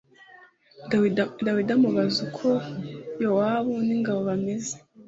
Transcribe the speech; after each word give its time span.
Dawidi 1.45 1.71
amubaza 1.75 2.17
uko 2.27 2.47
Yowabu 3.23 3.73
n’ingabo 3.87 4.19
bameze 4.29 4.75